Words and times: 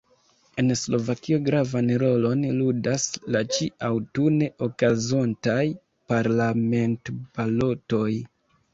En 0.61 0.75
Slovakio 0.79 1.37
gravan 1.49 1.91
rolon 2.05 2.41
ludas 2.63 3.05
la 3.37 3.43
ĉi-aŭtune 3.59 4.51
okazontaj 4.71 5.63
parlamentbalotoj. 6.15 8.13